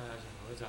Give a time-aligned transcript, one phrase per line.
[0.00, 0.66] 大家请合掌。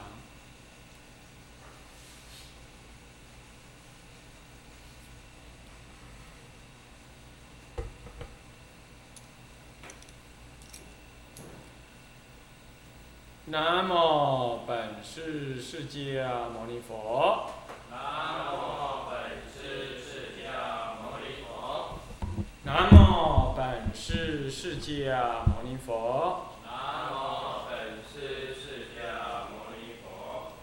[13.46, 17.52] 南无本师释迦牟尼佛。
[17.90, 22.00] 南无本师释迦牟尼佛。
[22.64, 26.51] 南无本师释迦牟尼佛。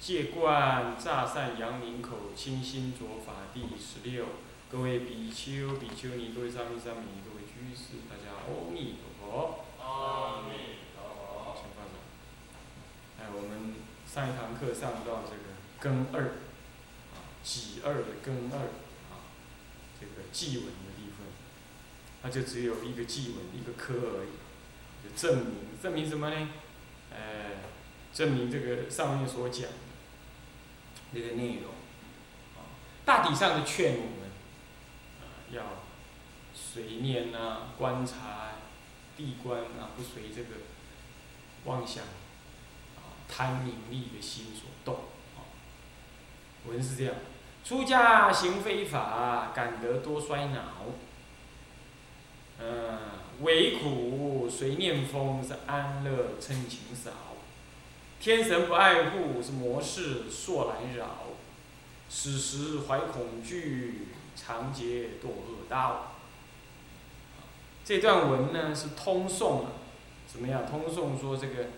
[0.00, 4.26] 戒观乍善扬明口清心着法第十六。
[4.70, 9.64] 各位比丘、比丘尼，各位沙弥、沙弥尼，各位居士，大家阿弥陀佛。
[9.82, 11.56] 阿弥陀佛。
[11.56, 11.98] 请放掌。
[13.18, 13.74] 哎，我们
[14.06, 16.22] 上一堂课上到这个根二，
[17.12, 18.58] 啊，己二的根二，
[19.10, 19.26] 啊，
[19.98, 21.26] 这个祭文的地方，
[22.22, 24.28] 它就只有一个祭文，一个科而已，
[25.02, 26.48] 就证明证明什么呢？
[27.10, 27.62] 呃，
[28.12, 29.87] 证明这个上面所讲的
[31.12, 31.72] 那个内容，
[32.56, 32.68] 啊，
[33.04, 34.30] 大体上的劝我们，
[35.20, 35.62] 啊，要
[36.54, 38.52] 随念啊，观察、
[39.16, 40.60] 地观啊，不随这个
[41.64, 44.94] 妄想啊、贪名利的心所动
[45.36, 45.48] 啊。
[46.66, 47.14] 文是这样：
[47.64, 50.62] 出家行非法，感得多衰恼。
[52.60, 52.98] 嗯，
[53.40, 57.27] 唯苦随念风是安乐嗔情少，
[58.20, 61.06] 天神不爱护是魔事硕来扰，
[62.08, 66.14] 此时怀恐惧，常劫堕恶道。
[67.84, 69.72] 这段文呢是通颂啊，
[70.26, 70.66] 怎么样？
[70.66, 71.68] 通颂说这个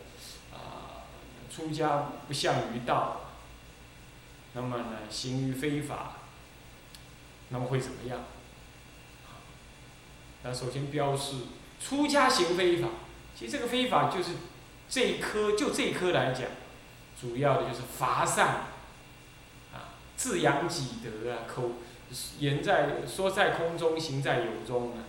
[0.52, 1.06] 啊，
[1.54, 3.20] 出家不向于道，
[4.54, 6.16] 那么呢行于非法，
[7.50, 8.20] 那么会怎么样？
[10.42, 11.34] 那首先标示
[11.78, 12.88] 出家行非法，
[13.38, 14.30] 其实这个非法就是
[14.90, 16.42] 这一科，就这一科来讲，
[17.18, 18.66] 主要的就是乏善
[19.72, 21.76] 啊，自扬己德啊，口
[22.40, 25.04] 言在说在空中，行在有中啊。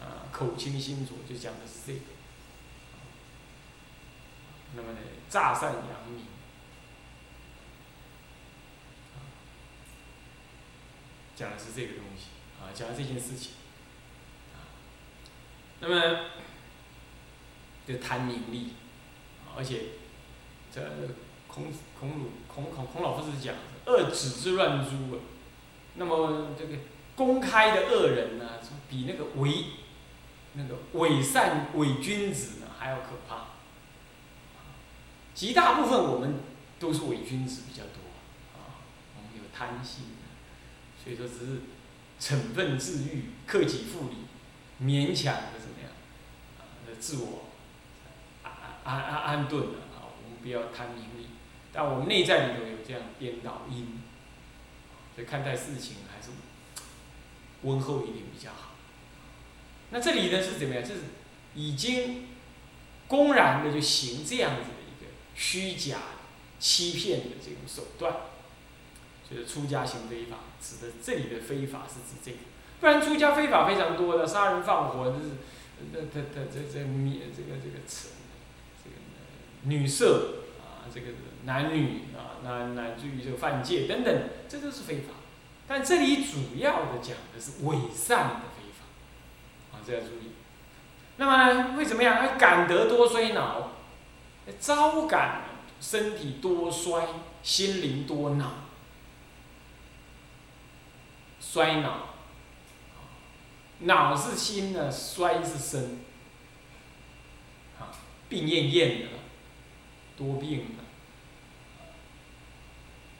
[0.00, 2.00] 啊，口清心浊就讲的是这个。
[4.76, 4.98] 那么呢，
[5.30, 6.26] 诈善扬名，
[11.34, 12.26] 讲的是这个东西
[12.60, 13.52] 啊，讲的这件事情。
[14.52, 14.68] 啊
[15.80, 16.24] 那么，
[17.86, 18.74] 就贪名利，
[19.56, 19.82] 而且
[20.74, 20.80] 这
[21.46, 23.54] 孔孔鲁孔孔孔老夫子讲，
[23.86, 25.20] 恶止之乱诸啊。
[25.94, 26.76] 那么这个
[27.14, 29.66] 公开的恶人呢，比那个伪
[30.54, 33.46] 那个伪善伪君子呢还要可怕。
[35.34, 36.40] 极大部分我们
[36.78, 38.00] 都是伪君子比较多
[38.54, 38.82] 啊，
[39.16, 40.06] 我们有贪心，
[41.02, 41.60] 所以说只是
[42.18, 44.16] 逞愤自愈、克己复礼，
[44.80, 45.90] 勉强的怎么样
[46.58, 46.62] 啊？
[47.00, 47.44] 自我
[48.84, 51.26] 安安安顿的啊，我们不要贪名利，
[51.72, 54.00] 但我们内在里头有这样颠倒因，
[55.14, 56.28] 所以看待事情还是
[57.62, 58.74] 温厚一点比较好。
[59.90, 60.82] 那这里呢是怎么样？
[60.84, 61.00] 就是
[61.54, 62.28] 已经
[63.06, 65.98] 公然的就行这样子的一个虚假、
[66.58, 68.14] 欺骗的这种手段，
[69.30, 72.38] 就是出家行非法，指的这里的非法是指这个。
[72.80, 75.30] 不然出家非法非常多的，杀人放火，这是，
[75.92, 78.23] 这这这这这灭这个这个此这个
[79.64, 81.08] 女色啊，这个
[81.44, 85.14] 男女啊，乃乃至于这个犯戒等等，这都是非法。
[85.66, 90.32] 但这里主要的讲的是伪善的非法，啊，这要注意。
[91.16, 92.18] 那么会怎么样？
[92.20, 93.72] 他感得多衰恼，
[94.58, 95.42] 招感
[95.80, 97.06] 身体多衰，
[97.42, 98.64] 心灵多恼，
[101.40, 102.08] 衰恼。
[103.80, 105.98] 恼是心呢，衰是身，
[107.78, 107.90] 啊，
[108.28, 109.08] 病恹恹的，
[110.16, 110.84] 多病的。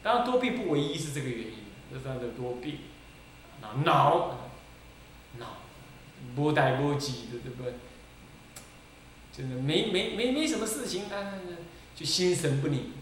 [0.03, 1.55] 当然多病不唯一是这个原因，
[1.93, 2.79] 这算的多病，
[3.61, 4.39] 恼恼，
[5.39, 5.57] 恼，
[6.35, 7.75] 波带波急的，对不对？
[9.33, 11.41] 真的没没没没什么事情，但是
[11.97, 12.93] 就心神不宁，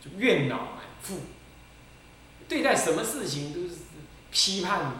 [0.00, 1.20] 就怨恼满腹，
[2.48, 3.80] 对待什么事情都是
[4.30, 4.92] 批判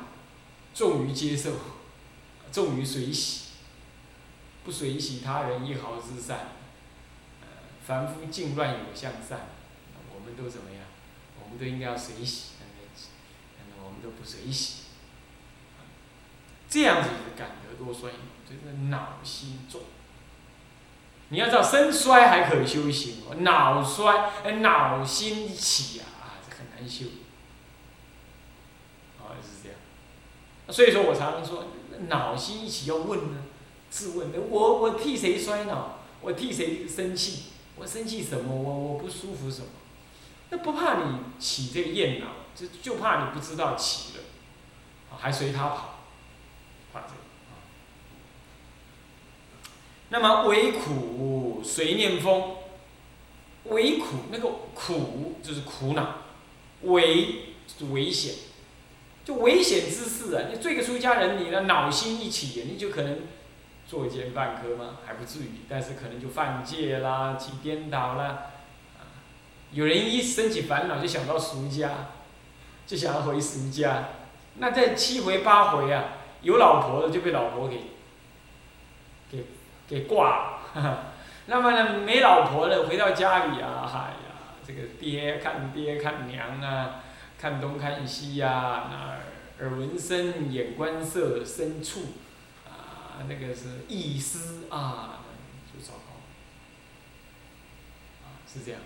[0.74, 1.52] 重于接受。
[2.52, 3.48] 重于随喜，
[4.64, 6.52] 不随喜他人一毫之善，
[7.86, 9.46] 凡夫境乱有向善，
[10.12, 10.82] 我们都怎么样？
[11.40, 14.82] 我们都应该要随喜，但是我们都不随喜。
[16.68, 18.10] 这样子的感得多衰，
[18.44, 19.82] 就是脑心重。
[21.28, 27.06] 你要知道，身衰还可修行哦，脑衰、脑心起啊，啊，这很难修。
[29.20, 29.78] 啊，是这样。
[30.68, 31.66] 所以说我常常说，
[32.08, 33.42] 脑心一起要问呢，
[33.90, 36.00] 自问，我我替谁衰老？
[36.20, 37.44] 我替谁生气？
[37.76, 38.54] 我生气什么？
[38.54, 39.68] 我我不舒服什么？
[40.50, 44.22] 那不怕你起这个厌恼，就就怕你不知道起了，
[45.18, 46.00] 还随他跑，
[46.92, 47.14] 怕这个。
[50.08, 52.58] 那么为苦随念风，
[53.64, 56.18] 为苦那个苦就是苦恼，
[56.82, 58.34] 危是危险，
[59.24, 60.48] 就危险之事啊！
[60.52, 63.18] 你做个出家人，你的脑心一起，你就可能
[63.86, 64.98] 作奸犯科吗？
[65.06, 68.38] 还不至于，但是可能就犯戒啦，起颠倒啦。
[69.72, 71.90] 有人一生起烦恼，就想到俗家，
[72.86, 74.08] 就想要回俗家，
[74.56, 76.04] 那在七回八回啊，
[76.42, 77.80] 有老婆的就被老婆给
[79.30, 79.44] 给
[79.88, 81.02] 给挂了。
[81.46, 87.02] 那么呢，没老婆的回到家里啊，嗨呀，这个爹看爹看娘啊，
[87.38, 92.25] 看东看西呀，那耳闻声，眼观色，身触啊，
[93.28, 95.24] 那个是意思啊，
[95.72, 96.12] 就糟糕，
[98.26, 98.80] 啊，是这样。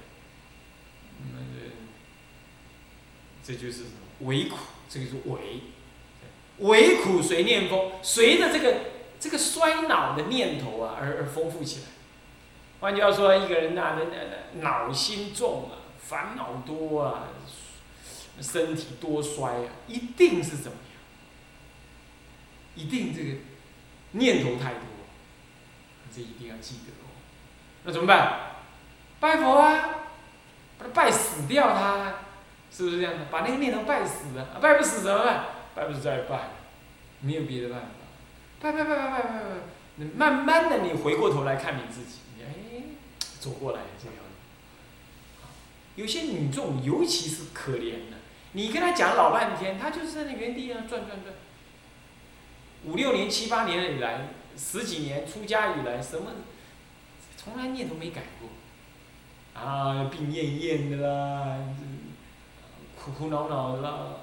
[1.32, 1.72] 那个，
[3.44, 3.84] 这就是
[4.20, 4.56] 为苦，
[4.88, 5.60] 这个是为，
[6.58, 8.80] 为苦随念风，随着这个
[9.18, 11.86] 这个衰老的念头啊而而丰富起来。
[12.80, 17.28] 换句话说，一个人呐，那那恼心重啊，烦恼多啊，
[18.40, 20.86] 身体多衰啊，一定是怎么样？
[22.76, 23.34] 一定这个
[24.12, 24.82] 念头太多，
[26.14, 27.10] 这一定要记得哦。
[27.84, 28.40] 那怎么办？
[29.20, 29.84] 拜佛啊！
[30.78, 32.14] 把他拜死掉，他
[32.72, 33.26] 是不是这样的？
[33.30, 35.44] 把那个念头拜死了，拜不死怎么办？
[35.74, 36.48] 拜不死再拜，
[37.20, 37.86] 没有别的办法。
[38.60, 39.28] 拜拜拜拜拜拜
[39.98, 42.82] 拜，慢慢的你回过头来看你自己，哎，
[43.38, 44.18] 走过来这条路。
[45.96, 48.16] 有些女众尤其是可怜的，
[48.52, 51.34] 你跟她讲老半天，她就是在那原地啊转转转。
[52.84, 56.30] 五六年、七八年以来，十几年出家以来，什么
[57.36, 58.48] 从来念头没改过。
[59.52, 61.58] 啊，病恹恹的啦，
[62.96, 64.16] 苦苦恼恼的啦，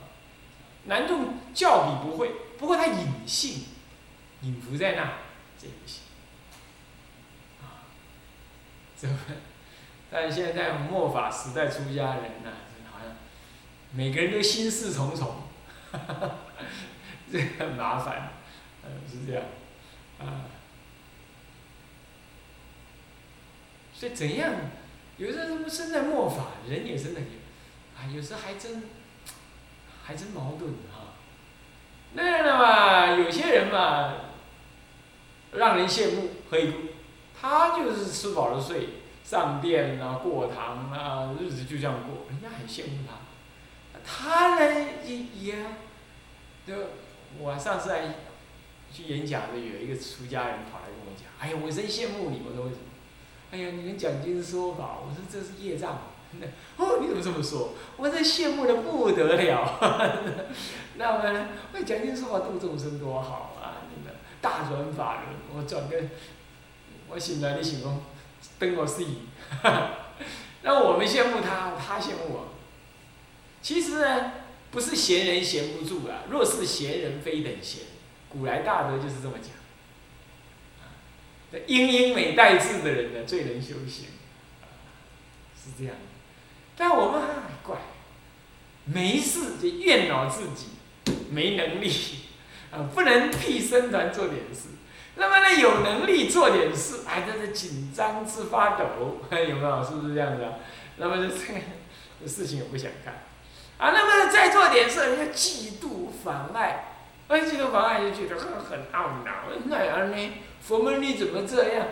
[0.85, 3.65] 难度较比不会，不过他隐性，
[4.41, 5.03] 隐伏在那，
[5.61, 6.03] 这不行，
[7.61, 7.85] 啊，
[8.99, 9.07] 这，
[10.09, 12.51] 但现在末法时代出家人呐，
[12.89, 13.13] 好像
[13.91, 15.43] 每个人都心事重重，
[15.91, 16.31] 哈哈哈，
[17.31, 18.31] 这很麻烦，
[19.09, 19.43] 是这样，
[20.19, 20.45] 啊，
[23.93, 24.53] 所以怎样？
[25.17, 27.25] 有时候他们身在末法，人也是那个，
[27.97, 28.83] 啊，有时候还真，
[30.03, 31.15] 还真矛盾哈。
[32.13, 34.13] 那样的嘛，有些人嘛，
[35.53, 36.77] 让人羡慕，黑姑，
[37.39, 38.89] 他就是吃饱了睡，
[39.23, 43.17] 上殿啊，过堂啊，日子就这样过，人家很羡慕他。
[44.09, 45.65] 他呢也也，
[46.65, 46.73] 就
[47.37, 48.15] 我上次还
[48.97, 52.81] 去演讲的，有一个出家人跑来跟我讲，哎呀，我真羡慕你，我说为什么？
[53.51, 56.01] 哎呀，你们讲经说法，我说这是业障。
[56.77, 57.69] 哦，你怎么这么说？
[57.95, 59.79] 我这羡慕的不得了。
[60.97, 63.85] 那么，我讲经说法度众生多好啊！
[63.95, 65.95] 你们大转法轮，我转个，
[67.07, 68.01] 我醒来你醒哦，
[68.59, 69.05] 等我死。
[70.63, 72.49] 那我们羡慕他，他羡慕我。
[73.61, 74.33] 其实呢，
[74.71, 76.23] 不是闲人闲不住啊。
[76.29, 77.83] 若是闲人非等闲，
[78.37, 79.51] 古来大德就是这么讲。
[81.65, 84.07] 英英美待志的人呢，最能修行，
[85.55, 85.95] 是这样。
[86.75, 87.29] 但我们很
[87.63, 87.77] 怪，
[88.85, 90.67] 没事就怨恼自己
[91.31, 91.89] 没能力，
[92.69, 94.69] 啊，不能替僧团做点事。
[95.15, 98.85] 那么呢，有能力做点事，还在这紧张至发抖，
[99.31, 99.83] 有没有？
[99.83, 100.53] 是不是这样子啊？
[100.97, 103.23] 那么就这个事情也不想干，
[103.77, 106.96] 啊，那么再做点事，人家嫉妒妨碍，
[107.27, 109.31] 哎，嫉妒妨碍就觉得很很懊恼，
[109.65, 110.31] 那样呢？
[110.61, 111.87] 佛门你怎么这样？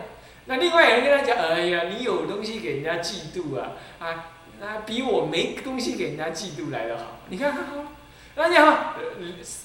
[0.46, 3.72] 那另外有人跟他讲：“哎呀，你有东西给人家嫉妒啊！
[4.00, 4.26] 啊，
[4.62, 7.18] 那比我没东西给人家嫉妒来的好。
[7.30, 7.54] 你看，
[8.36, 8.94] 大家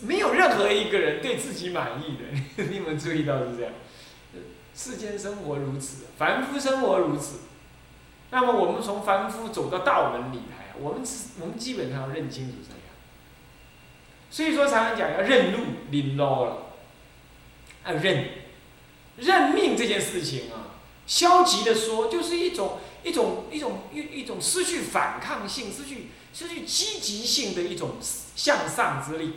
[0.03, 2.65] 没有任何一个人对自己满意的。
[2.65, 3.73] 你有没有注意到是这样？
[4.75, 7.41] 世间生活如此，凡夫生活如此。
[8.31, 11.03] 那么我们从凡夫走到道门里来，我们
[11.41, 12.57] 我们基本上认清楚。
[14.31, 15.59] 所以说，常常讲要认路，
[15.91, 16.73] 领路了，
[17.85, 18.29] 要认。
[19.17, 27.97] 认命这件事情啊，消极的说，就是一种一种一种一一种失去反抗性、失去失去积极性的一种
[28.35, 29.35] 向上之力，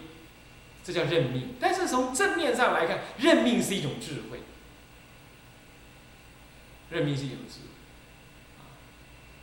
[0.85, 1.55] 这叫认命。
[1.59, 4.39] 但是从正面上来看，认命是一种智慧，
[6.91, 7.67] 认命是一种智慧。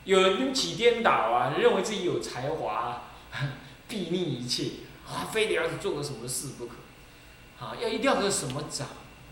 [0.04, 3.02] 有人起颠倒啊，认为自己有才华，
[3.90, 4.64] 睥睨一切
[5.10, 6.74] 啊，非得要做个什么事不可，
[7.58, 8.86] 啊，要一定要个什么长，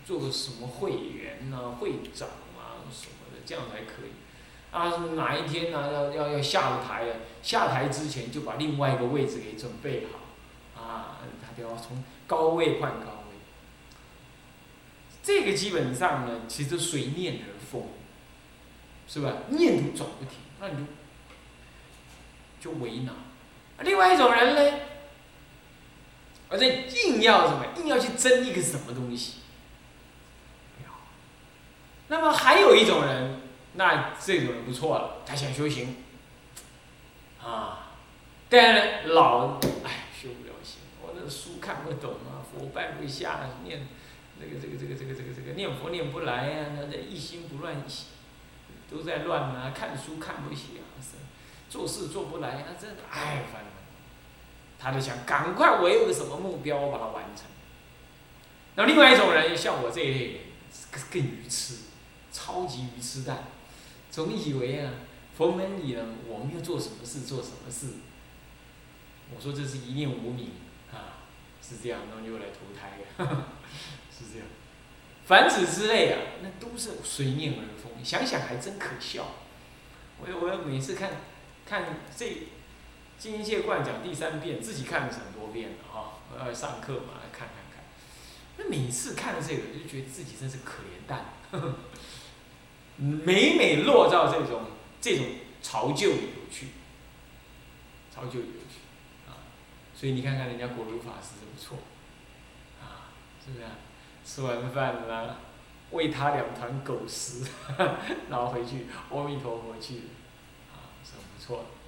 [0.05, 4.11] 做个什么会员呐、会长啊什么的，这样才可以。
[4.71, 13.37] 啊，哪一天呢、要要要下了台了，下台之前就把另外一个位置给准备好，啊，他就要从高位换高位。
[15.23, 17.87] 这个基本上呢，其实随念而风，
[19.07, 19.37] 是吧？
[19.47, 20.85] 念头转不停，那你
[22.59, 23.15] 就就为难。
[23.81, 24.79] 另外一种人呢，
[26.49, 29.35] 而且硬要什么，硬要去争一个什么东西。
[32.11, 33.39] 那么还有一种人，
[33.73, 35.95] 那这种人不错了，他想修行，
[37.39, 37.91] 啊，
[38.49, 43.87] 但老，哎，修不了行，我这书看不懂啊，佛拜不下，念，
[44.41, 47.75] 这个这个这个这个这个这个念佛念不来呀、那这一心不乱，
[48.89, 50.61] 都在乱啊，看书看不下，
[51.69, 53.78] 做事做不来，那真的哎烦了。
[54.79, 57.45] 他就想赶快我有个什么目标，我把它完成。
[58.75, 60.41] 那另外一种人，像我这一类人，
[60.89, 61.75] 更更愚痴，
[62.31, 63.43] 超级愚痴蛋，
[64.09, 64.93] 总以为啊，
[65.35, 67.87] 佛门里呢，我们要做什么事做什么事。
[69.35, 70.51] 我说这是一念无明
[70.91, 71.27] 啊，
[71.61, 73.45] 是这样，然后又来投胎呀，
[74.09, 74.47] 是这样。
[75.25, 79.25] 凡此之类啊，那都是随念而风，想想还真可笑。
[80.21, 81.11] 我我每次看，
[81.65, 81.83] 看
[82.17, 82.25] 这
[83.19, 87.83] 《金界观》讲第三遍，自己看了很多遍了啊，我要上课嘛，来看看看。
[88.57, 91.75] 那每次看这个，就觉得自己真是可怜蛋，呵呵
[92.95, 94.61] 每每落到这种
[95.01, 95.25] 这种
[95.61, 96.69] 潮旧里头去，
[98.15, 99.43] 潮旧里头去啊。
[99.93, 101.77] 所以你看看人家果如法师不错，
[102.81, 103.11] 啊，
[103.43, 103.71] 是不是、啊？
[104.23, 105.37] 吃完饭啦、
[105.91, 107.43] 喂他两团狗食，
[108.29, 110.03] 然后回去阿弥陀佛去，
[110.71, 111.78] 啊，是很不错的。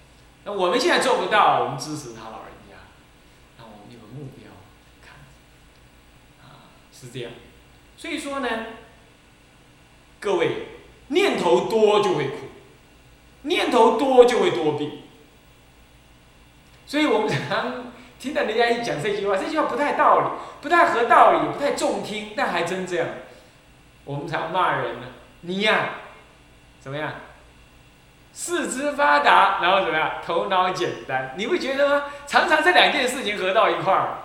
[0.43, 2.75] 那我们现在做不到，我们支持他老人家，
[3.59, 4.49] 让我们有个目标
[5.01, 5.15] 看，
[6.41, 7.31] 啊，是这样。
[7.95, 8.47] 所以说呢，
[10.19, 10.67] 各位
[11.09, 12.37] 念头多就会苦，
[13.43, 15.03] 念头多就会多病。
[16.87, 20.25] 所以我们常听到人家一讲这句话，这句话不太道理，
[20.61, 23.07] 不太合道理，不太中听，但还真这样。
[24.03, 25.07] 我们常骂人呢，
[25.41, 25.91] 你呀、
[26.79, 27.13] 怎么样？
[28.33, 30.13] 四肢发达，然后怎么样？
[30.25, 32.05] 头脑简单，你不觉得吗？
[32.25, 34.17] 常常这两件事情合到一块儿，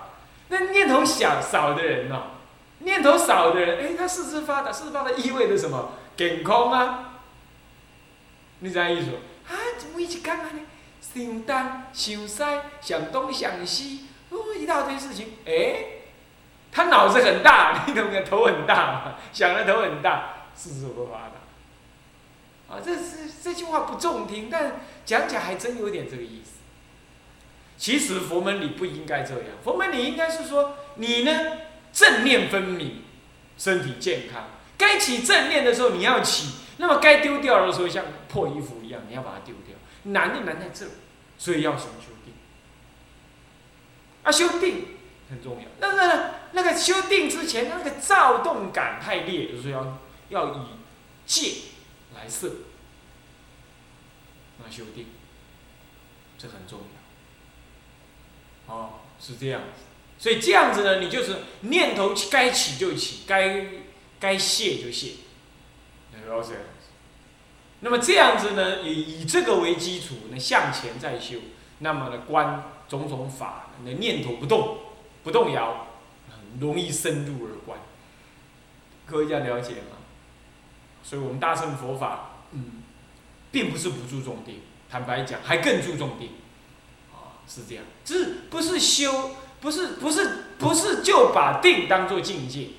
[0.48, 2.22] 那念头小少的人呢、
[2.78, 5.90] 念头少的人，哎，他四肢发达，四肢发达意味着什么？
[6.16, 7.10] 健康啊！
[8.60, 9.10] 你这样意思？
[9.48, 10.60] 啊，怎么一直干嘛呢？
[11.12, 15.76] 想东想西，想东想西，哦，一大堆事情，哎，
[16.70, 18.24] 他脑子很大，你懂不懂？
[18.24, 21.45] 头很大，想的头很大，四肢不发达。
[22.68, 26.50] 啊，这是这句话不中听，但讲起来还真有点这个意思。
[27.78, 31.58] 其实佛门里不应该这样，佛门里应该是说你呢
[31.92, 33.02] 正念分明，
[33.56, 39.76] 身体健康，该起正念的时候你要起，那么该丢掉的时候像破衣服一样，你要把它丢掉。
[40.12, 40.86] 难就难在这，
[41.36, 42.32] 所以要什么修定？
[44.22, 44.86] 啊，修定
[45.28, 45.64] 很重要。
[45.80, 50.58] 那个那个修定之前，那个躁动感太烈，就是要要以
[51.26, 51.52] 戒
[52.16, 52.50] 来色，
[54.58, 55.06] 那修定，
[56.38, 56.80] 这很重
[58.68, 58.74] 要。
[58.74, 59.82] 哦，是这样子。
[60.18, 63.66] 所以这样子呢，你就是念头该起就起，该
[64.18, 65.12] 该泄就泄，
[66.10, 66.88] 不要这样子。
[67.80, 71.38] 那么这样子呢，以以这个为基础，那向前再修，
[71.80, 74.78] 那么呢，观种种法，那念头不动，
[75.22, 75.88] 不动摇，
[76.30, 77.78] 很容易深入而观。
[79.04, 79.95] 各位这样了解吗？
[81.06, 82.82] 所以我们大乘佛法，嗯，
[83.52, 86.30] 并不是不注重定，坦白讲，还更注重定，
[87.12, 92.70] 啊，是这样，只是不是修，不是不是不是就把定当做境界，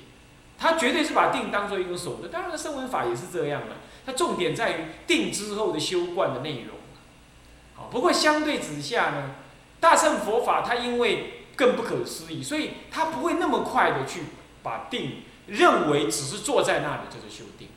[0.58, 2.30] 他绝对是把定当做一种手段。
[2.30, 6.76] 当然，声闻法也是这样的，它重点在于定之后的修观的内容。
[7.74, 9.36] 好，不过相对之下呢，
[9.80, 14.24] 大乘佛法它因为更不可思议，所以它不会那么快的去
[14.62, 17.68] 把定认为只是坐在那里就是修定。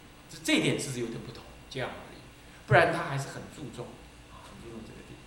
[0.43, 2.19] 这一点是有点不同，这样而已，
[2.67, 3.87] 不然他还是很注重，
[4.31, 5.19] 很注重这个点。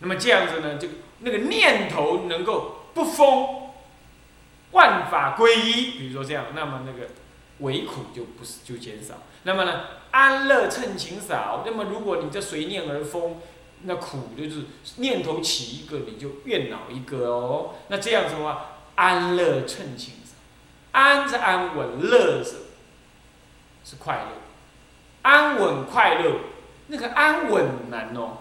[0.00, 3.70] 那么这样子呢，这个那个念头能够不疯，
[4.72, 7.10] 万法归一，比如说这样，那么那个
[7.60, 9.14] 唯苦就不是就减少。
[9.44, 11.62] 那么呢，安乐趁情少。
[11.64, 13.36] 那么如果你这随念而疯，
[13.82, 14.64] 那苦就是
[14.96, 17.76] 念头起一个，你就怨恼一个哦。
[17.88, 20.32] 那这样子的话，安乐称情少。
[20.92, 22.56] 安是安稳，乐是
[23.86, 24.42] 是快乐。
[25.22, 26.40] 安稳快乐，
[26.88, 28.38] 那个安稳难哦。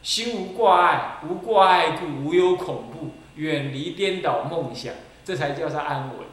[0.00, 6.26] 心无挂碍，无挂碍故无有恐怖，远离颠倒梦想，这才叫做安稳。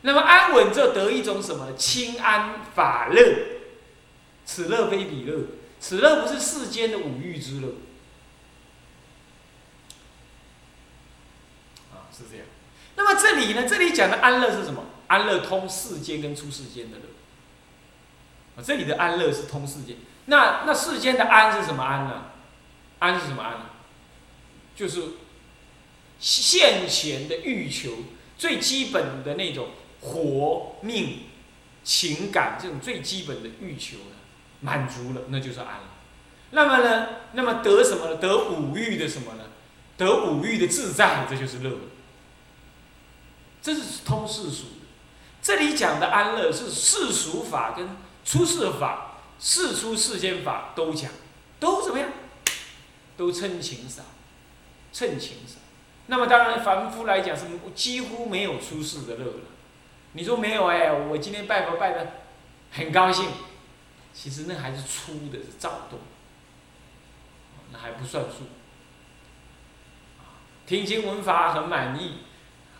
[0.00, 1.74] 那么安稳就得一种什么？
[1.74, 3.20] 清安法乐，
[4.44, 5.44] 此乐非彼乐，
[5.78, 7.68] 此乐不是世间的五欲之乐。
[11.92, 12.46] 啊，是这样。
[12.96, 13.68] 那么这里呢？
[13.68, 14.86] 这里讲的安乐是什么？
[15.12, 17.04] 安乐通世间跟出世间的乐。
[18.56, 22.30] 啊，这里的安乐是通世间，那那世间的安是什么安呢？
[22.98, 23.66] 安是什么安呢？
[24.74, 25.02] 就是
[26.18, 27.92] 现前的欲求，
[28.38, 29.68] 最基本的那种
[30.00, 31.24] 活命、
[31.84, 34.16] 情感这种最基本的欲求呢，
[34.60, 35.84] 满足了，那就是安了。
[36.52, 38.16] 那么呢，那么得什么呢？
[38.16, 39.44] 得五欲的什么呢？
[39.98, 41.70] 得五欲的自在，这就是乐。
[43.60, 44.64] 这是通世俗。
[45.42, 47.96] 这里讲的安乐是世俗法跟。
[48.24, 51.10] 出世法、世出世间法都讲，
[51.58, 52.08] 都怎么样？
[53.16, 54.04] 都称情少，
[54.92, 55.56] 称情少。
[56.06, 59.40] 那么当然，凡夫来讲是几乎没有出世的乐了。
[60.12, 60.92] 你说没有哎？
[60.92, 62.12] 我今天拜佛拜的
[62.70, 63.28] 很高兴，
[64.14, 65.98] 其实那还是粗的，是躁动，
[67.72, 68.46] 那还不算数。
[70.64, 72.18] 听经闻法很满意，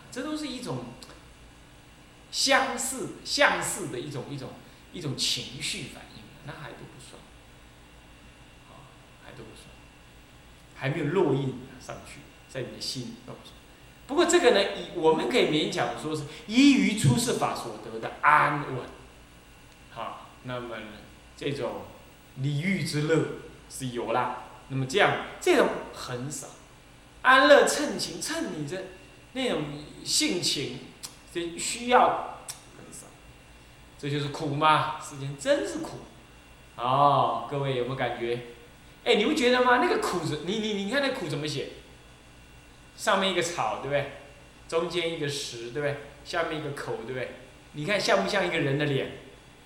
[0.09, 0.85] 这都是一种
[2.33, 4.49] 相似、相似的一种一种。
[4.95, 7.19] 一种情绪反应，那还都不算，
[8.69, 8.93] 啊，
[9.25, 9.65] 还都不算，
[10.75, 13.55] 还没有落印上去，在你的心都不算。
[14.05, 18.85] 不过这个呢，我们可以勉强说是依于出世法所得的安稳，
[19.89, 20.77] 好，那么，
[21.35, 21.85] 这种
[22.35, 23.25] 礼遇之乐
[23.71, 24.43] 是有啦。
[24.67, 26.49] 那么这样这种很少，
[27.23, 28.79] 安乐称情，称你这
[29.31, 29.63] 那种
[30.03, 30.77] 性情，
[31.33, 32.37] 这需要
[32.77, 33.07] 很少。
[33.97, 35.99] 这就是苦嘛，世间真是苦，
[36.75, 38.39] 哦，各位有没有感觉？
[39.03, 39.79] 哎，你不觉得吗？
[39.81, 41.69] 那个苦字，你你你看那苦怎么写？
[42.95, 44.11] 上面一个草，对不对？
[44.67, 45.97] 中间一个石，对不对？
[46.23, 47.31] 下面一个口，对不对？
[47.73, 49.11] 你看像不像一个人的脸？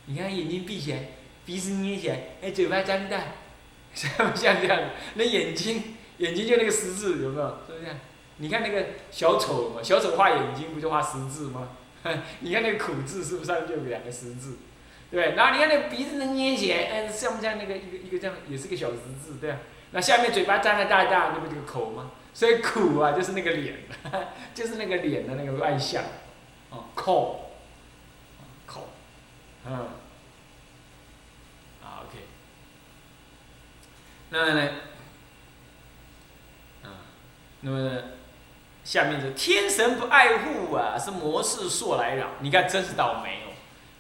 [0.06, 1.00] 你看眼睛闭起来，
[1.46, 3.22] 鼻子捏起来，哎，嘴巴张大，
[3.94, 4.82] 像不像这样？
[5.16, 7.48] 那眼睛，眼睛就那个十字，有没有？
[7.68, 7.92] 是不是？
[8.38, 11.70] 你看那个小丑嘛，小丑画眼睛不就画十字吗？
[12.42, 14.58] 你看那个苦字是不是上面就有两个十字，
[15.12, 19.56] 对然后你看那个鼻子能捏起来，哎，像不像那个一个一个这样，也是个小十字，对
[19.92, 22.12] 那下面嘴巴张得大大，那不就口吗？
[22.34, 23.78] 所以苦啊，就是那个脸，
[24.54, 26.04] 就是那个脸的那个外向，
[26.70, 27.50] 哦，口，
[28.68, 28.90] 口，
[29.66, 29.74] 嗯，
[31.84, 32.20] 啊，OK，
[34.30, 34.70] 那呢，
[36.84, 37.02] 啊，
[37.62, 38.02] 那么。
[38.88, 42.28] 下面是天神不爱护啊，是魔事所来扰。
[42.40, 43.52] 你看真是倒霉哦！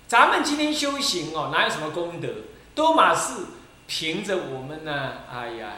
[0.08, 2.30] 咱们今天修行哦，哪有什么功德？
[2.73, 3.34] 都马是
[3.86, 5.73] 凭着我们呢，哎呀，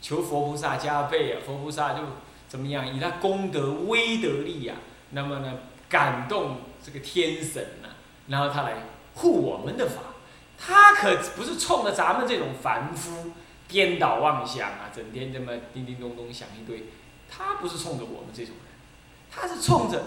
[0.00, 1.42] 求佛菩萨加倍啊！
[1.44, 2.02] 佛菩萨就
[2.46, 4.76] 怎么样，以他功德威德力呀，
[5.10, 5.54] 那么呢，
[5.88, 7.88] 感动这个天神呢，
[8.28, 8.74] 然后他来
[9.16, 10.00] 护我们的法。
[10.56, 13.32] 他可不是冲着咱们这种凡夫
[13.66, 16.84] 颠倒妄想啊，整天这么叮叮咚咚响一堆。
[17.30, 18.74] 他不是冲着我们这种人，
[19.30, 20.02] 他是冲着，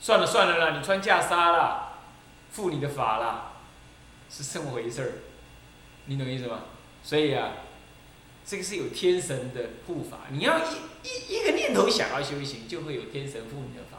[0.00, 1.92] 算了算了啦，你穿袈裟啦，
[2.56, 3.52] 护你的法啦，
[4.28, 5.12] 是这么回事儿，
[6.06, 6.60] 你懂意思吗？
[7.02, 7.50] 所以啊，
[8.44, 10.62] 这个是有天神的护法，你要一
[11.02, 13.98] 一一个念头想要修行，就会有天神护你的法。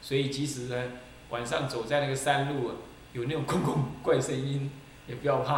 [0.00, 0.92] 所以即使呢
[1.30, 2.72] 晚上走在那个山路，
[3.12, 4.70] 有那种空空怪声音，
[5.06, 5.54] 也不要怕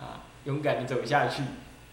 [0.00, 1.42] 啊，勇敢的走下去，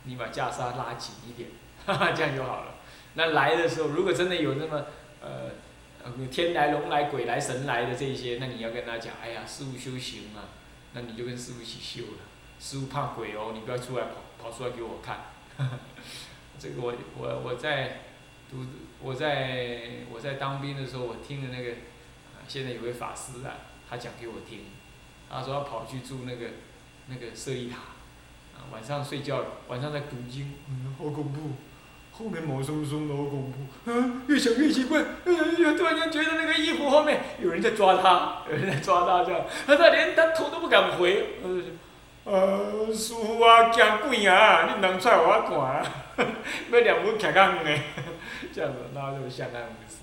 [0.03, 1.49] 你把袈裟拉紧一点，
[1.85, 2.72] 哈哈，这样就好了。
[3.15, 4.85] 那来的时候，如果真的有那么，
[5.21, 5.51] 呃，
[6.31, 10.49] 天来龙来鬼来神来的这些，那你要跟他讲，哎呀，师傅修行嘛，
[10.93, 12.19] 那你就跟师傅一起修了。
[12.59, 15.25] 师傅怕鬼哦，你不要出来跑跑出来给我看。
[16.57, 17.99] 这个我我我在
[18.49, 18.65] 读
[19.01, 21.71] 我在我在当兵的时候，我听的那个，
[22.47, 24.61] 现在有位法师啊，他讲给我听，
[25.29, 26.47] 他说他跑去住那个
[27.07, 27.77] 那个舍利塔，
[28.55, 31.51] 啊，晚上睡觉晚上在读经，嗯，好恐怖。
[32.15, 41.39] 后面毛松松的好恐怖，嗯，越想越奇怪，哎呀呀，突然间觉得那个衣服后面有人在抓他， 有人在抓他，这样，他他连他头都不敢回，
[42.25, 46.27] 呃，师傅啊，惊鬼啊，你能出来我看，
[46.71, 47.79] 要两本看看的，
[48.53, 49.97] 这样子，那就相当有意思。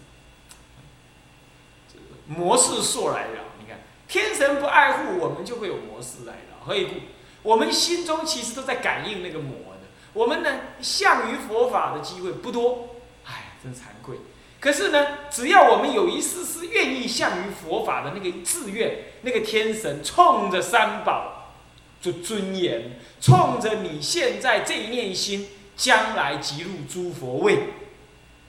[2.27, 6.59] 魔事说来了，你看天神不爱护我们，就会有模式来了。
[6.64, 6.94] 何以故？
[7.42, 9.69] 我们心中其实都在感应那个魔的。
[10.12, 14.16] 我们呢，向于佛法的机会不多，哎，真惭愧。
[14.59, 21.55] 可是呢，只要我们有一丝丝愿意向于佛法的那个志愿，那个天神冲着三宝
[22.03, 27.68] 做尊严，冲着你现在这一念心，将来即入诸佛位，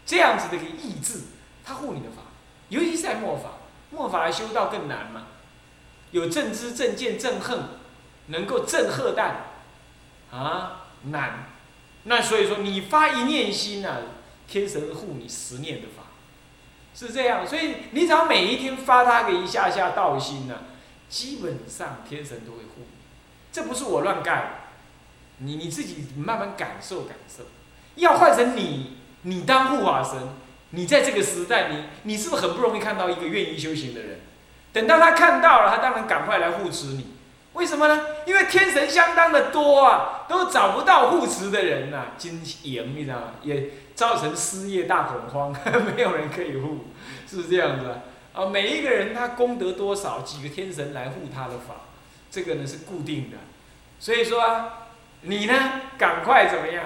[0.05, 1.21] 这样子的一个意志，
[1.63, 2.23] 他护你的法，
[2.69, 3.51] 尤其是在末法，
[3.91, 5.27] 末法修道更难嘛，
[6.11, 7.59] 有正知正见正恨，
[8.27, 9.45] 能够正鹤蛋，
[10.29, 11.50] 啊难，
[12.03, 13.97] 那所以说你发一念心啊，
[14.47, 16.03] 天神护你十念的法。
[16.93, 20.63] 是这样，所以你只要每一天发他个一下下道心呢，
[21.09, 22.85] 基本上天神都会护你。
[23.49, 24.67] 这不是我乱盖，
[25.37, 27.43] 你你自己慢慢感受感受。
[27.95, 30.19] 要换成你，你当护法神，
[30.71, 34.19] 你在这个时代，你你是不是很不容易看到一个愿意修行的人？
[34.73, 37.07] 等到他看到了，他当然赶快来护持你。
[37.53, 38.05] 为什么呢？
[38.25, 43.23] 因为天神相当的多啊，都找不到护持的人呐，经营你知道吗？
[43.41, 43.69] 也。
[43.93, 45.55] 造成失业大恐慌，
[45.95, 46.85] 没有人可以护，
[47.27, 47.99] 是这样子啊？
[48.33, 51.75] 啊，每一个人他功德多少，几个天神来护他的法，
[52.31, 53.37] 这个呢是固定的。
[53.99, 54.87] 所以说啊，
[55.21, 55.53] 你呢
[55.99, 56.85] 赶快怎么样？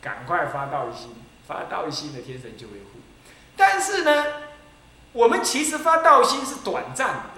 [0.00, 1.10] 赶快发道心，
[1.46, 3.00] 发道心的天神就会护。
[3.54, 4.24] 但是呢，
[5.12, 7.31] 我们其实发道心是短暂的，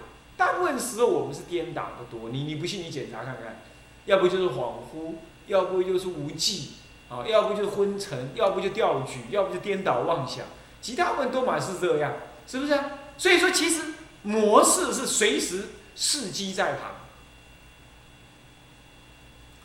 [0.44, 2.28] 大部分时候我们是颠倒的多。
[2.30, 3.62] 你你不信你检查看看，
[4.04, 5.14] 要不就是恍惚，
[5.46, 6.72] 要不就是无记。
[7.06, 10.46] 啊，要不就是昏沉，要不就掉举，要不就颠倒妄想，
[10.80, 12.14] 其他们都满是这样，
[12.46, 12.78] 是不是？
[13.18, 13.82] 所以说，其实
[14.22, 16.92] 模式是随时伺机在旁。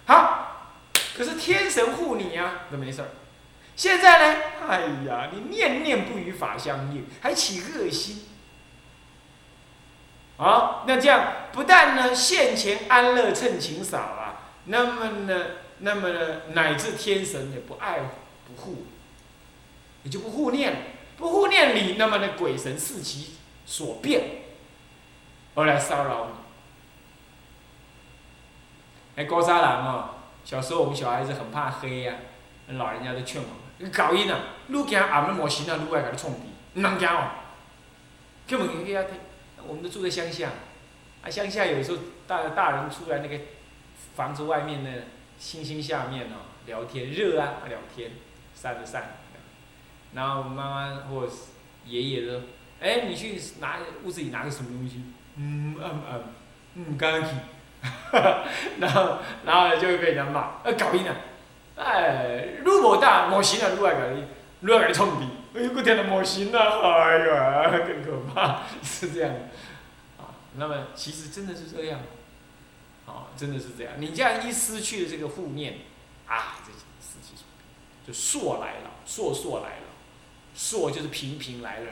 [0.06, 0.74] 好，
[1.16, 3.08] 可是天神护你呀，都没事儿。
[3.76, 8.26] 现在呢，哎呀，你念念不与法相应，还起恶心。
[10.40, 15.46] 啊，那这样不但呢现前安乐趁情少啊，那么呢？
[15.80, 16.20] 那么呢，
[16.54, 18.00] 乃至天神也不爱
[18.48, 18.86] 不护，
[20.04, 24.24] 也就不护念，不护念你，那么呢，鬼神视其所变，
[25.56, 26.34] 而来骚扰你。
[29.16, 30.10] 哎，高沙郎哦，
[30.44, 32.16] 小时候我们小孩子很怕黑呀，
[32.68, 34.36] 老人家都劝我们，你搞伊呐，
[34.68, 37.32] 愈惊暗了莫行啊，愈爱给他冲鼻，唔能惊哦。
[38.48, 39.12] 叫我们给他听，
[39.68, 40.50] 我们都住在乡下，
[41.24, 43.40] 啊，乡下有时候大大人出来那个
[44.16, 44.92] 房子外面的。
[45.40, 48.12] 星星下面哦，聊天热啊，聊天，
[48.54, 49.22] 散着散，
[50.14, 51.26] 然后妈妈或
[51.86, 52.42] 爷爷说
[52.82, 55.02] ：“哎，你去拿屋子里拿个什么东西？”
[55.40, 56.24] 嗯嗯嗯，
[56.76, 57.30] 嗯，刚去，
[58.82, 61.16] 然后然后就会被人家骂，呃，搞伊呢，
[61.78, 64.26] 哎，路无大，模型啊，路来搞你，
[64.68, 66.60] 路来搞你冲你，哎呦，我天呐，模型啊，
[67.04, 69.34] 哎呀，更可怕，是这样，
[70.18, 72.00] 啊，那么其实真的是这样。
[73.06, 73.94] 啊，真的是这样。
[73.98, 75.80] 你这样一失去了这个护念，
[76.28, 77.36] 啊，这事情
[78.08, 79.88] 就朔来了，朔朔来了，
[80.56, 81.92] 朔就是频频来扰。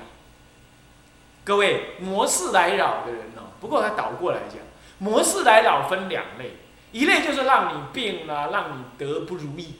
[1.43, 3.41] 各位，魔事来扰的人呢？
[3.59, 4.59] 不过他倒过来讲，
[4.99, 6.57] 魔事来扰分两类，
[6.91, 9.73] 一类就是让你病了，让你得不如意，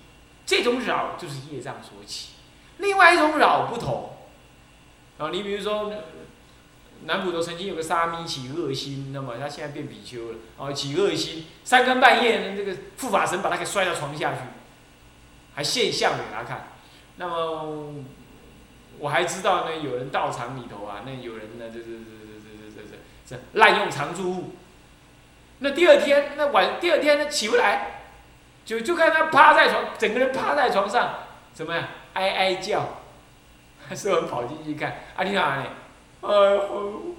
[0.44, 2.37] 这种扰就是业障所起；
[2.78, 4.18] 另外一种扰不同。
[5.18, 5.92] 啊，你比如说。
[7.06, 14.40] 南普陀曾经有个沙弥起恶心，那么他现在变比丘了，哦，起恶心，三更半夜呢，这个护法神把他给摔到床下去，
[15.54, 16.70] 还现相给他看。
[17.18, 17.94] 那么
[18.98, 24.56] 我还知道呢，有人道场里头啊，那有人呢，这这这这这这这这滥用常住物。
[25.60, 28.02] 那第二天，那晚第二天呢起不来，
[28.66, 31.14] 就就看他趴在床，整个人趴在床上，
[31.54, 32.84] 怎么样，哀哀叫。
[33.88, 35.66] 还是有人跑进去看，啊，你哪呢？
[36.20, 37.16] 哎呦，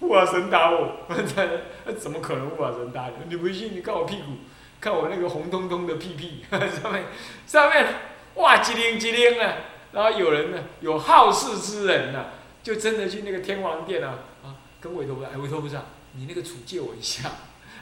[0.00, 0.96] 护法神打我！
[1.96, 3.12] 怎么可能护法神打你？
[3.28, 3.70] 你不信？
[3.72, 4.32] 你看我屁股，
[4.80, 7.04] 看我那个红彤彤的屁屁， 上面
[7.46, 7.86] 上面
[8.34, 9.54] 哇，机灵机灵啊！
[9.92, 12.24] 然后有人呢，有好事之人呢，
[12.64, 15.84] 就真的去那个天王殿啊，啊，跟委托部长，哎，委托部长，
[16.16, 17.30] 你那个杵借我一下，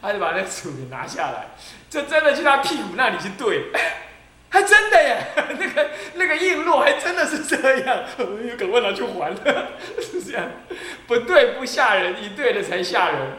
[0.02, 1.52] 他就把那杵给拿下来，
[1.88, 3.72] 就真的去他屁股那里去对。
[4.52, 5.26] 还真的耶，
[5.58, 10.44] 那个那个印落还真的是这样，有可能拿去还了， 是这样，
[11.06, 13.38] 不对不吓人，一对的才吓人，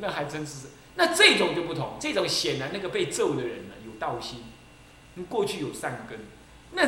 [0.00, 4.46] 那还真是，那这种就不同，这种显然那个被咒的人呢有道心，
[5.28, 6.18] 过去有善根，
[6.72, 6.82] 那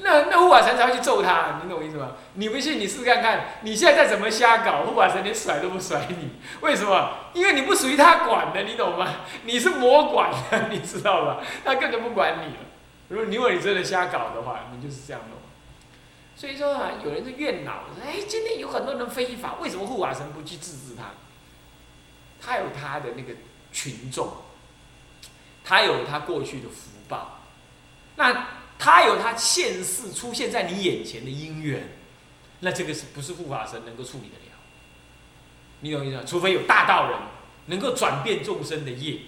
[0.00, 2.12] 那那护法神才会去咒他，你懂我意思吗？
[2.34, 7.10] 你不信你试试看看，你现在再怎么瞎搞，护法神连甩都不甩你，为什么？
[7.32, 9.08] 因为你不属于他管的，你懂吗？
[9.44, 11.38] 你是魔管的，你知道吧？
[11.64, 12.67] 他根本不管你了。
[13.08, 15.38] 如果你果你真的瞎搞的话，你就是这样弄。
[16.36, 21.14] 所以说啊，有人是怨恼，哎，今天有很多人非法，为什么护法神不去制止他？
[22.40, 23.34] 他有他的那个
[23.72, 24.32] 群众，
[25.64, 27.40] 他有他过去的福报，
[28.14, 28.46] 那
[28.78, 31.96] 他有他现世出现在你眼前的因缘，
[32.60, 34.56] 那这个是不是护法神能够处理得了？
[35.80, 36.22] 你懂意思吗？
[36.24, 37.18] 除非有大道人
[37.66, 39.22] 能够转变众生的业，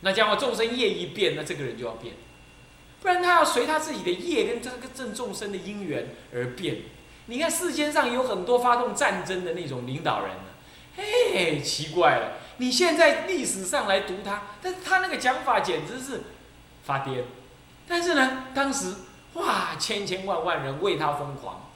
[0.00, 2.14] 那将来众生业一变，那这个人就要变，
[3.00, 6.78] 不然他要随他自己的业跟这个正众生的因缘而变。
[7.26, 10.44] 你看世间上有很多发动战争的那种领导人呢，
[10.96, 12.32] 嘿，奇怪了。
[12.58, 16.22] 你现在历史上来读他，但是他那个讲法简直是
[16.84, 17.22] 发癫。
[17.88, 18.94] 但是呢，当时
[19.34, 21.70] 哇，千千万万人为他疯狂，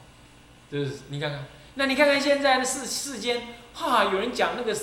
[0.71, 4.77] 就是你看看，那你看看现在的世世间，哈，有人讲那个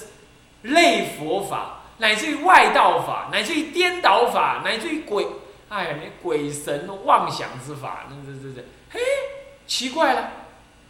[0.63, 5.27] 类佛法，乃至于外道法，乃至于颠倒法，乃至于鬼，
[5.71, 8.99] 哎呀，那鬼神妄想之法，那这这这，嘿，
[9.65, 10.31] 奇怪了。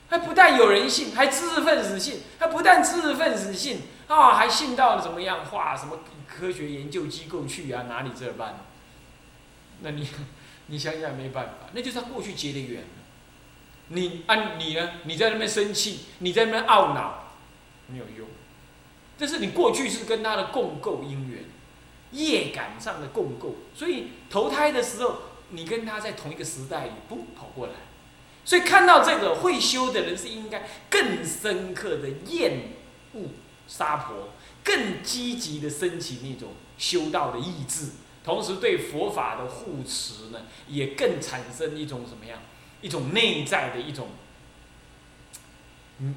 [0.09, 5.45] 还不但有人信，还知识分子信，还不但知识分子信啊，还信到了怎么样？
[5.45, 7.83] 画什么科学研究机构去啊？
[7.83, 8.65] 哪里这办？
[9.81, 10.09] 那你
[10.65, 12.83] 你想想没办法，那就是他过去结的缘。
[13.89, 14.93] 你按你呢？
[15.03, 17.25] 你在那边生气，你在那边懊恼，
[17.85, 18.27] 没有用。
[19.15, 21.45] 这是你过去是跟他的共构因缘，
[22.11, 27.73] 业感上的共构，所以投胎的时候，你跟他在同一个时代里，不跑过来。
[28.43, 32.73] 所以看到这个会修的人是应该更深刻的厌
[33.13, 33.27] 恶
[33.67, 34.29] 杀婆，
[34.63, 37.91] 更积极的升起那种修道的意志，
[38.23, 42.39] 同时对佛法的护持呢，也更产生一种什么样？
[42.81, 44.07] 一种内在的一种，
[45.99, 46.15] 嗯，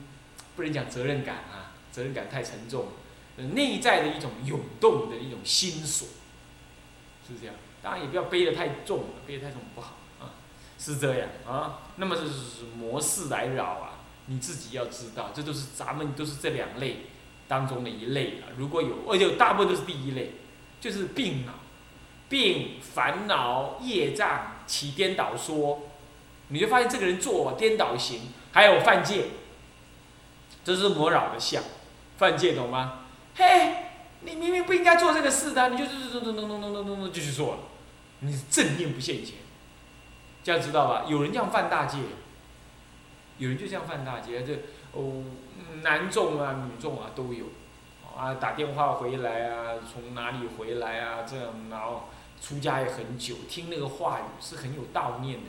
[0.57, 2.89] 不能讲责任感啊，责任感太沉重，
[3.37, 6.09] 内在的一种涌动的一种心所，
[7.27, 7.55] 是这样。
[7.83, 10.33] 当然也不要背得太重了，背得太重不好啊。
[10.79, 17.07] 是这样啊，那么这是模式来扰啊，你自己要知道，这都是咱们都是这两类
[17.47, 18.49] 当中的一类啊。
[18.57, 20.33] 如果有，而且大部分都是第一类，
[20.81, 21.55] 就是病脑、
[22.29, 25.83] 病烦恼、业障起颠倒说，
[26.49, 28.21] 你就发现这个人做颠倒行，
[28.53, 29.27] 还有犯戒，
[30.65, 31.63] 这是魔扰的相，
[32.17, 33.04] 犯戒懂吗？
[33.37, 33.75] 嘿，
[34.21, 37.61] 你明明不应该做这个事的，你就咚咚咚咚咚咚咚咚咚就去做了，
[38.21, 39.35] 你是正念不现前。
[40.43, 41.05] 这样知道吧？
[41.09, 41.99] 有人这样犯大戒，
[43.39, 44.55] 有人就这样犯大戒，这
[44.93, 45.25] 哦，
[45.83, 47.47] 男众啊、女众啊都有，
[48.17, 51.25] 啊打电话回来啊，从哪里回来啊？
[51.27, 52.09] 这样，然后
[52.41, 55.47] 出家也很久，听那个话语是很有道念的。